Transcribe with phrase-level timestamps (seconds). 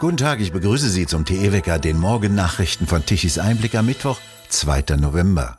[0.00, 4.96] Guten Tag, ich begrüße Sie zum TE-Wecker, den Morgennachrichten von Tichys Einblick am Mittwoch, 2.
[4.96, 5.58] November.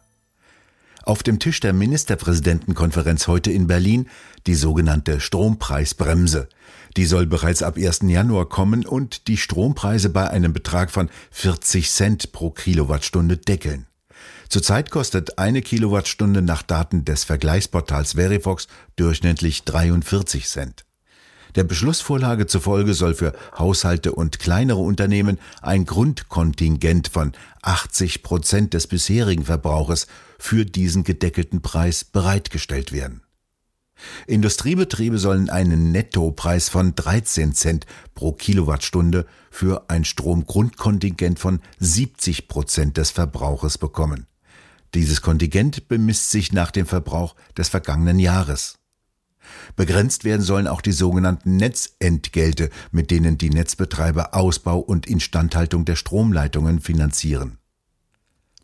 [1.03, 4.07] Auf dem Tisch der Ministerpräsidentenkonferenz heute in Berlin
[4.47, 6.47] die sogenannte Strompreisbremse.
[6.95, 8.03] Die soll bereits ab 1.
[8.03, 13.87] Januar kommen und die Strompreise bei einem Betrag von 40 Cent pro Kilowattstunde deckeln.
[14.47, 20.85] Zurzeit kostet eine Kilowattstunde nach Daten des Vergleichsportals Verifox durchschnittlich 43 Cent.
[21.55, 28.87] Der Beschlussvorlage zufolge soll für Haushalte und kleinere Unternehmen ein Grundkontingent von 80 Prozent des
[28.87, 33.21] bisherigen Verbrauches für diesen gedeckelten Preis bereitgestellt werden.
[34.27, 42.97] Industriebetriebe sollen einen Nettopreis von 13 Cent pro Kilowattstunde für ein Stromgrundkontingent von 70 Prozent
[42.97, 44.25] des Verbrauches bekommen.
[44.93, 48.78] Dieses Kontingent bemisst sich nach dem Verbrauch des vergangenen Jahres.
[49.75, 55.95] Begrenzt werden sollen auch die sogenannten Netzentgelte, mit denen die Netzbetreiber Ausbau und Instandhaltung der
[55.95, 57.59] Stromleitungen finanzieren.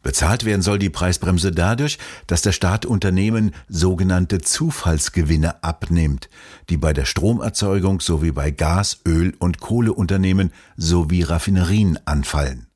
[0.05, 6.29] Bezahlt werden soll die Preisbremse dadurch, dass der Staat Unternehmen sogenannte Zufallsgewinne abnimmt,
[6.69, 12.67] die bei der Stromerzeugung sowie bei Gas-, Öl- und Kohleunternehmen sowie Raffinerien anfallen.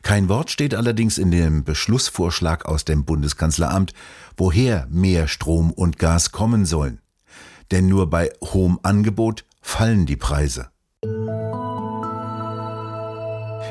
[0.00, 3.92] Kein Wort steht allerdings in dem Beschlussvorschlag aus dem Bundeskanzleramt,
[4.38, 6.98] woher mehr Strom und Gas kommen sollen
[7.70, 10.70] denn nur bei hohem Angebot fallen die Preise.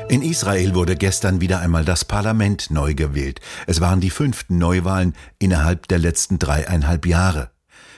[0.08, 3.40] In Israel wurde gestern wieder einmal das Parlament neu gewählt.
[3.66, 7.50] Es waren die fünften Neuwahlen innerhalb der letzten dreieinhalb Jahre.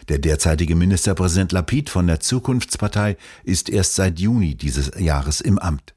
[0.09, 5.95] Der derzeitige Ministerpräsident Lapid von der Zukunftspartei ist erst seit Juni dieses Jahres im Amt.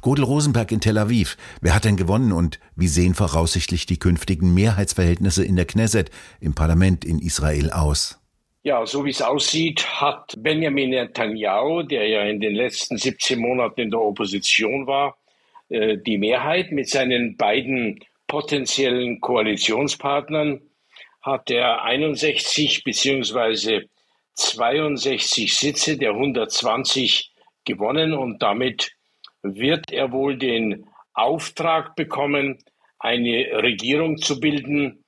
[0.00, 1.36] Godel Rosenberg in Tel Aviv.
[1.60, 6.54] Wer hat denn gewonnen und wie sehen voraussichtlich die künftigen Mehrheitsverhältnisse in der Knesset, im
[6.54, 8.21] Parlament in Israel aus?
[8.64, 13.80] Ja, so wie es aussieht, hat Benjamin Netanyahu, der ja in den letzten 17 Monaten
[13.80, 15.16] in der Opposition war,
[15.68, 17.98] äh, die Mehrheit mit seinen beiden
[18.28, 20.60] potenziellen Koalitionspartnern
[21.22, 23.88] hat er 61 beziehungsweise
[24.34, 27.32] 62 Sitze der 120
[27.64, 28.92] gewonnen und damit
[29.42, 32.58] wird er wohl den Auftrag bekommen,
[33.00, 35.04] eine Regierung zu bilden.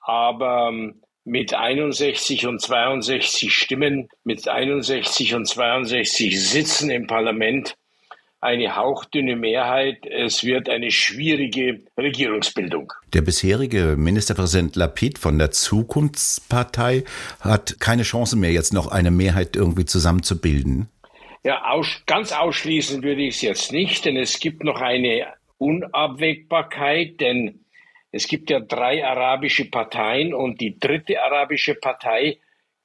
[0.00, 7.74] Aber ähm, mit 61 und 62 Stimmen, mit 61 und 62 Sitzen im Parlament
[8.40, 10.06] eine hauchdünne Mehrheit.
[10.06, 12.92] Es wird eine schwierige Regierungsbildung.
[13.12, 17.02] Der bisherige Ministerpräsident Lapid von der Zukunftspartei
[17.40, 20.88] hat keine Chance mehr, jetzt noch eine Mehrheit irgendwie zusammenzubilden.
[21.42, 25.26] Ja, aus, ganz ausschließen würde ich es jetzt nicht, denn es gibt noch eine
[25.58, 27.65] Unabwägbarkeit, denn
[28.12, 32.38] es gibt ja drei arabische Parteien und die dritte arabische Partei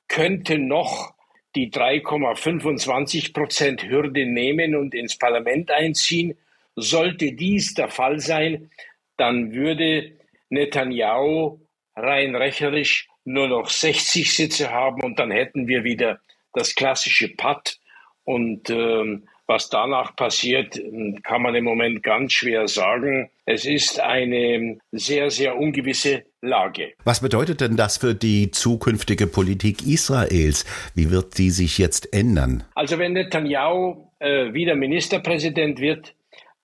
[0.08, 1.14] könnte noch
[1.56, 6.38] die 3,25 Prozent Hürde nehmen und ins Parlament einziehen.
[6.76, 8.72] Sollte dies der Fall sein,
[9.18, 10.18] dann würde
[10.50, 11.60] Netanyahu
[11.96, 16.20] rein rechnerisch nur noch 60 Sitze haben und dann hätten wir wieder
[16.54, 17.80] das klassische Patt
[18.24, 20.79] und ähm, was danach passiert,
[21.23, 23.29] kann man im Moment ganz schwer sagen.
[23.45, 26.94] Es ist eine sehr, sehr ungewisse Lage.
[27.03, 30.66] Was bedeutet denn das für die zukünftige Politik Israels?
[30.95, 32.63] Wie wird die sich jetzt ändern?
[32.75, 36.16] Also wenn Netanyahu äh, wieder Ministerpräsident wird,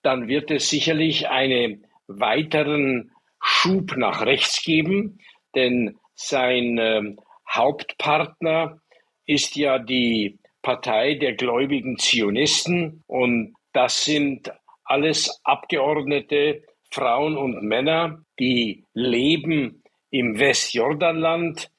[0.01, 3.11] dann wird es sicherlich einen weiteren
[3.41, 5.19] Schub nach rechts geben,
[5.55, 7.01] denn sein äh,
[7.49, 8.79] Hauptpartner
[9.25, 13.03] ist ja die Partei der gläubigen Zionisten.
[13.07, 14.51] Und das sind
[14.83, 21.69] alles Abgeordnete, Frauen und Männer, die leben im Westjordanland.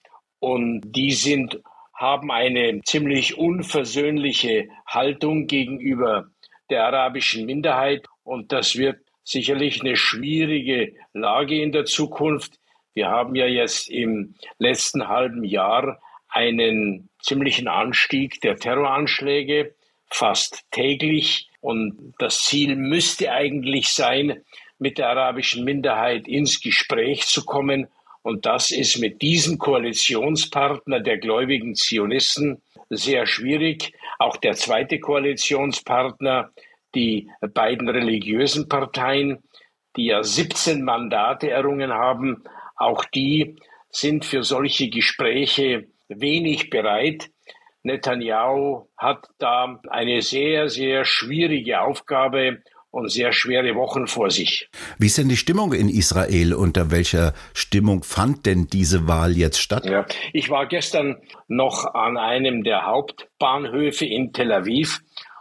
[0.41, 1.61] Und die sind,
[1.94, 6.28] haben eine ziemlich unversöhnliche Haltung gegenüber
[6.71, 8.06] der arabischen Minderheit.
[8.22, 12.59] Und das wird sicherlich eine schwierige Lage in der Zukunft.
[12.94, 16.00] Wir haben ja jetzt im letzten halben Jahr
[16.38, 19.75] einen ziemlichen Anstieg der Terroranschläge,
[20.06, 21.50] fast täglich.
[21.61, 24.43] Und das Ziel müsste eigentlich sein,
[24.79, 27.88] mit der arabischen Minderheit ins Gespräch zu kommen.
[28.23, 33.93] Und das ist mit diesem Koalitionspartner der gläubigen Zionisten sehr schwierig.
[34.20, 36.52] Auch der zweite Koalitionspartner,
[36.94, 39.43] die beiden religiösen Parteien,
[39.96, 42.44] die ja 17 Mandate errungen haben,
[42.76, 43.56] auch die
[43.90, 47.31] sind für solche Gespräche wenig bereit.
[47.82, 54.69] Netanyahu hat da eine sehr, sehr schwierige Aufgabe und sehr schwere Wochen vor sich.
[54.99, 56.55] Wie ist denn die Stimmung in Israel?
[56.55, 59.84] Unter welcher Stimmung fand denn diese Wahl jetzt statt?
[59.84, 61.16] Ja, ich war gestern
[61.49, 65.00] noch an einem der Hauptbahnhöfe in Tel Aviv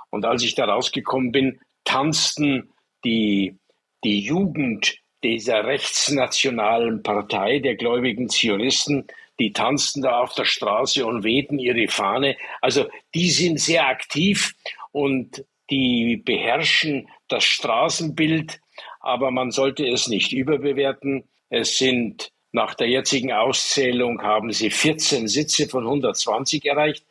[0.09, 2.69] Und als ich da rausgekommen bin, tanzten
[3.05, 3.57] die,
[4.03, 9.07] die Jugend dieser rechtsnationalen Partei der gläubigen Zionisten,
[9.39, 12.37] die tanzten da auf der Straße und wehten ihre Fahne.
[12.61, 14.55] Also die sind sehr aktiv
[14.91, 18.59] und die beherrschen das Straßenbild,
[18.99, 21.27] aber man sollte es nicht überbewerten.
[21.49, 27.05] Es sind nach der jetzigen Auszählung haben sie 14 Sitze von 120 erreicht.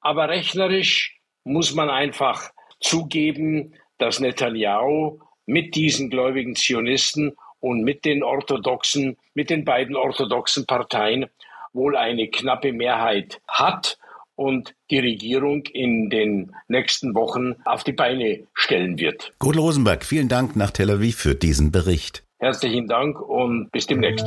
[0.00, 2.50] Aber rechnerisch muss man einfach
[2.80, 10.66] zugeben, dass Netanyahu mit diesen gläubigen Zionisten und mit den orthodoxen, mit den beiden orthodoxen
[10.66, 11.26] Parteien
[11.72, 13.98] wohl eine knappe Mehrheit hat
[14.34, 19.32] und die Regierung in den nächsten Wochen auf die Beine stellen wird.
[19.38, 22.24] Gut Rosenberg, vielen Dank nach Tel Aviv für diesen Bericht.
[22.38, 24.26] Herzlichen Dank und bis demnächst.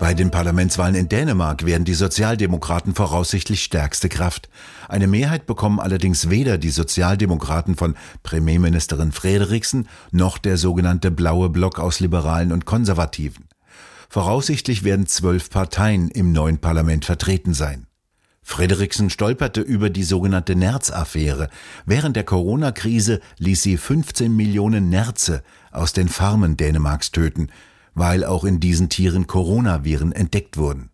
[0.00, 4.48] Bei den Parlamentswahlen in Dänemark werden die Sozialdemokraten voraussichtlich stärkste Kraft.
[4.88, 11.78] Eine Mehrheit bekommen allerdings weder die Sozialdemokraten von Premierministerin Frederiksen noch der sogenannte Blaue Block
[11.78, 13.48] aus Liberalen und Konservativen.
[14.14, 17.88] Voraussichtlich werden zwölf Parteien im neuen Parlament vertreten sein.
[18.42, 21.48] Frederiksen stolperte über die sogenannte Nerz-Affäre.
[21.84, 27.48] Während der Corona-Krise ließ sie 15 Millionen Nerze aus den Farmen Dänemarks töten
[27.94, 30.90] weil auch in diesen Tieren Coronaviren entdeckt wurden.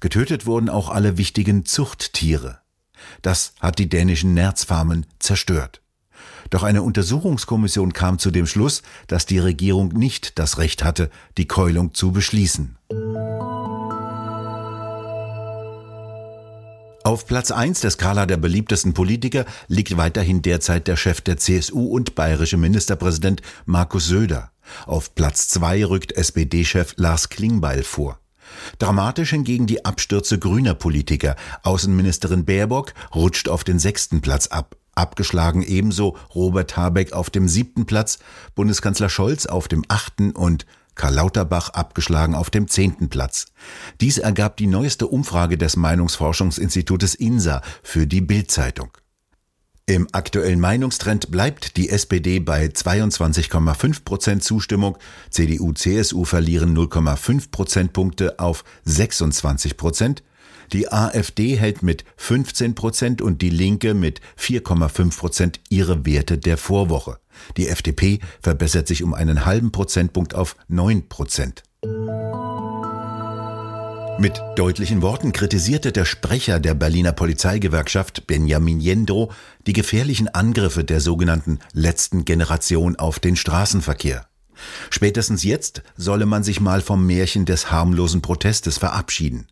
[0.00, 2.60] Getötet wurden auch alle wichtigen Zuchttiere.
[3.20, 5.79] Das hat die dänischen Nerzfarmen zerstört.
[6.50, 11.46] Doch eine Untersuchungskommission kam zu dem Schluss, dass die Regierung nicht das Recht hatte, die
[11.46, 12.76] Keulung zu beschließen.
[17.02, 21.86] Auf Platz 1 der Skala der beliebtesten Politiker liegt weiterhin derzeit der Chef der CSU
[21.86, 24.50] und bayerische Ministerpräsident Markus Söder.
[24.86, 28.18] Auf Platz zwei rückt SPD-Chef Lars Klingbeil vor.
[28.78, 31.36] Dramatisch hingegen die Abstürze grüner Politiker.
[31.62, 34.76] Außenministerin Baerbock rutscht auf den sechsten Platz ab.
[34.94, 38.18] Abgeschlagen ebenso Robert Habeck auf dem siebten Platz,
[38.54, 43.46] Bundeskanzler Scholz auf dem achten und Karl Lauterbach abgeschlagen auf dem zehnten Platz.
[44.00, 48.90] Dies ergab die neueste Umfrage des Meinungsforschungsinstitutes INSA für die Bild-Zeitung.
[49.86, 54.96] Im aktuellen Meinungstrend bleibt die SPD bei 22,5 Prozent Zustimmung,
[55.30, 60.22] CDU, CSU verlieren 0,5 Prozentpunkte auf 26 Prozent,
[60.72, 66.56] die AfD hält mit 15 Prozent und die Linke mit 4,5 Prozent ihre Werte der
[66.56, 67.18] Vorwoche.
[67.56, 71.62] Die FDP verbessert sich um einen halben Prozentpunkt auf 9 Prozent.
[74.20, 79.32] Mit deutlichen Worten kritisierte der Sprecher der Berliner Polizeigewerkschaft Benjamin Jendro
[79.66, 84.29] die gefährlichen Angriffe der sogenannten letzten Generation auf den Straßenverkehr.
[84.90, 89.46] Spätestens jetzt solle man sich mal vom Märchen des harmlosen Protestes verabschieden.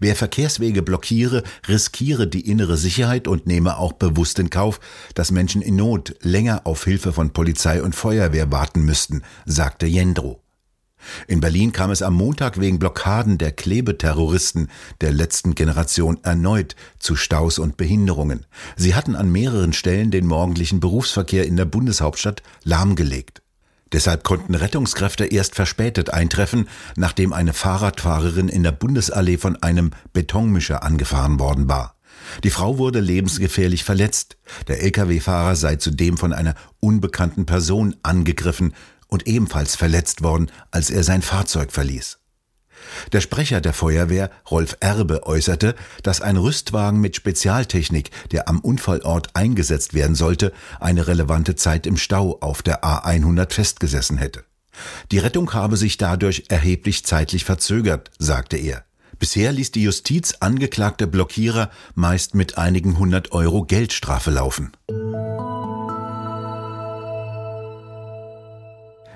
[0.00, 4.80] Wer Verkehrswege blockiere, riskiere die innere Sicherheit und nehme auch bewusst in Kauf,
[5.14, 10.42] dass Menschen in Not länger auf Hilfe von Polizei und Feuerwehr warten müssten, sagte Jendro.
[11.26, 14.68] In Berlin kam es am Montag wegen Blockaden der Klebeterroristen
[15.00, 18.46] der letzten Generation erneut zu Staus und Behinderungen.
[18.76, 23.41] Sie hatten an mehreren Stellen den morgendlichen Berufsverkehr in der Bundeshauptstadt lahmgelegt.
[23.92, 30.82] Deshalb konnten Rettungskräfte erst verspätet eintreffen, nachdem eine Fahrradfahrerin in der Bundesallee von einem Betonmischer
[30.82, 31.96] angefahren worden war.
[32.44, 34.36] Die Frau wurde lebensgefährlich verletzt.
[34.68, 38.74] Der Lkw-Fahrer sei zudem von einer unbekannten Person angegriffen
[39.08, 42.21] und ebenfalls verletzt worden, als er sein Fahrzeug verließ.
[43.12, 49.34] Der Sprecher der Feuerwehr, Rolf Erbe, äußerte, dass ein Rüstwagen mit Spezialtechnik, der am Unfallort
[49.34, 54.44] eingesetzt werden sollte, eine relevante Zeit im Stau auf der A100 festgesessen hätte.
[55.10, 58.84] Die Rettung habe sich dadurch erheblich zeitlich verzögert, sagte er.
[59.18, 64.72] Bisher ließ die Justiz angeklagte Blockierer meist mit einigen hundert Euro Geldstrafe laufen.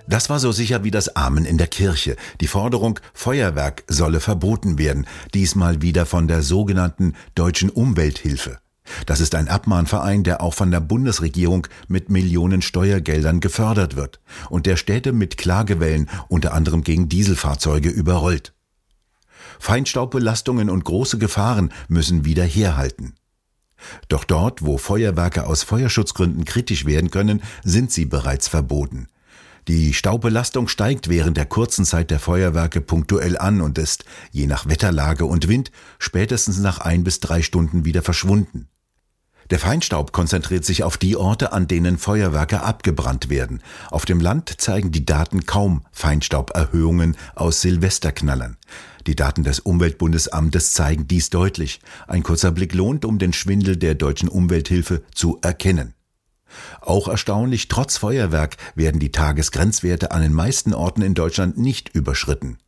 [0.08, 2.16] Das war so sicher wie das Amen in der Kirche.
[2.40, 8.58] Die Forderung, Feuerwerk solle verboten werden, diesmal wieder von der sogenannten Deutschen Umwelthilfe.
[9.06, 14.66] Das ist ein Abmahnverein, der auch von der Bundesregierung mit Millionen Steuergeldern gefördert wird und
[14.66, 18.54] der Städte mit Klagewellen unter anderem gegen Dieselfahrzeuge überrollt.
[19.58, 23.14] Feinstaubbelastungen und große Gefahren müssen wieder herhalten.
[24.08, 29.08] Doch dort, wo Feuerwerke aus Feuerschutzgründen kritisch werden können, sind sie bereits verboten.
[29.68, 34.68] Die Staubbelastung steigt während der kurzen Zeit der Feuerwerke punktuell an und ist, je nach
[34.68, 38.68] Wetterlage und Wind, spätestens nach ein bis drei Stunden wieder verschwunden.
[39.50, 43.60] Der Feinstaub konzentriert sich auf die Orte, an denen Feuerwerke abgebrannt werden.
[43.90, 48.56] Auf dem Land zeigen die Daten kaum Feinstauberhöhungen aus Silvesterknallern.
[49.06, 51.80] Die Daten des Umweltbundesamtes zeigen dies deutlich.
[52.08, 55.95] Ein kurzer Blick lohnt, um den Schwindel der deutschen Umwelthilfe zu erkennen.
[56.80, 62.58] Auch erstaunlich, trotz Feuerwerk werden die Tagesgrenzwerte an den meisten Orten in Deutschland nicht überschritten.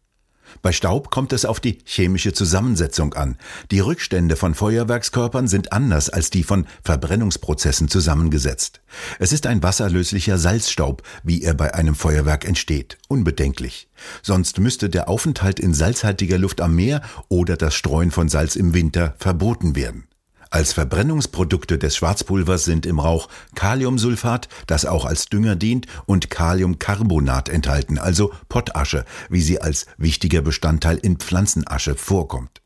[0.62, 3.36] Bei Staub kommt es auf die chemische Zusammensetzung an.
[3.70, 8.80] Die Rückstände von Feuerwerkskörpern sind anders als die von Verbrennungsprozessen zusammengesetzt.
[9.18, 12.98] Es ist ein wasserlöslicher Salzstaub, wie er bei einem Feuerwerk entsteht.
[13.08, 13.88] Unbedenklich.
[14.22, 18.74] Sonst müsste der Aufenthalt in salzhaltiger Luft am Meer oder das Streuen von Salz im
[18.74, 20.07] Winter verboten werden.
[20.50, 27.48] Als Verbrennungsprodukte des Schwarzpulvers sind im Rauch Kaliumsulfat, das auch als Dünger dient, und Kaliumcarbonat
[27.48, 32.62] enthalten, also Pottasche, wie sie als wichtiger Bestandteil in Pflanzenasche vorkommt.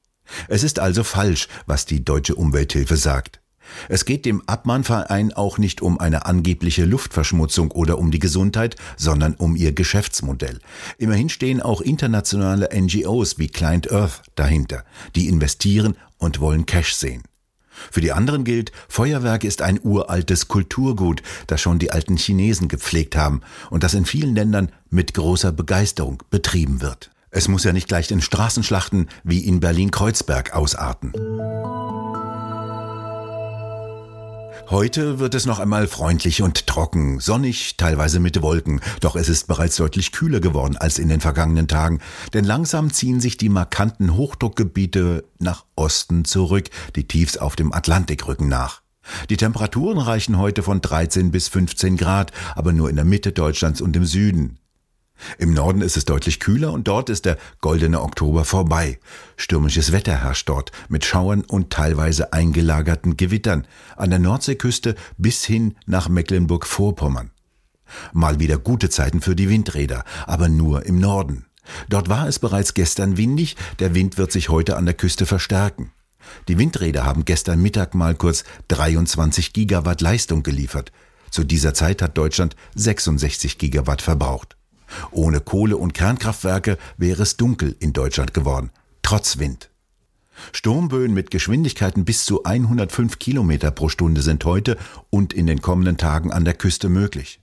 [0.48, 3.40] Es ist also falsch, was die deutsche Umwelthilfe sagt.
[3.88, 9.34] Es geht dem Abmahnverein auch nicht um eine angebliche Luftverschmutzung oder um die Gesundheit, sondern
[9.34, 10.60] um ihr Geschäftsmodell.
[10.98, 14.84] Immerhin stehen auch internationale NGOs wie Client Earth dahinter,
[15.14, 17.22] die investieren und wollen Cash sehen.
[17.90, 23.16] Für die anderen gilt, Feuerwerk ist ein uraltes Kulturgut, das schon die alten Chinesen gepflegt
[23.16, 27.10] haben und das in vielen Ländern mit großer Begeisterung betrieben wird.
[27.30, 31.12] Es muss ja nicht gleich in Straßenschlachten wie in Berlin-Kreuzberg ausarten.
[34.70, 39.46] Heute wird es noch einmal freundlich und trocken, sonnig, teilweise mit Wolken, doch es ist
[39.46, 42.00] bereits deutlich kühler geworden als in den vergangenen Tagen,
[42.32, 48.26] denn langsam ziehen sich die markanten Hochdruckgebiete nach Osten zurück, die Tiefs auf dem Atlantik
[48.26, 48.80] rücken nach.
[49.28, 53.80] Die Temperaturen reichen heute von 13 bis 15 Grad, aber nur in der Mitte Deutschlands
[53.80, 54.58] und im Süden.
[55.38, 58.98] Im Norden ist es deutlich kühler und dort ist der goldene Oktober vorbei.
[59.36, 65.76] Stürmisches Wetter herrscht dort mit Schauern und teilweise eingelagerten Gewittern an der Nordseeküste bis hin
[65.86, 67.30] nach Mecklenburg-Vorpommern.
[68.12, 71.46] Mal wieder gute Zeiten für die Windräder, aber nur im Norden.
[71.88, 75.92] Dort war es bereits gestern windig, der Wind wird sich heute an der Küste verstärken.
[76.48, 80.92] Die Windräder haben gestern Mittag mal kurz 23 Gigawatt Leistung geliefert.
[81.30, 84.56] Zu dieser Zeit hat Deutschland 66 Gigawatt verbraucht.
[85.10, 88.70] Ohne Kohle- und Kernkraftwerke wäre es dunkel in Deutschland geworden,
[89.02, 89.70] trotz Wind.
[90.52, 94.76] Sturmböen mit Geschwindigkeiten bis zu 105 Kilometer pro Stunde sind heute
[95.10, 97.40] und in den kommenden Tagen an der Küste möglich.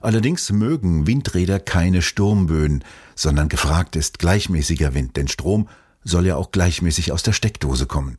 [0.00, 5.68] Allerdings mögen Windräder keine Sturmböen, sondern gefragt ist gleichmäßiger Wind, denn Strom
[6.04, 8.18] soll ja auch gleichmäßig aus der Steckdose kommen.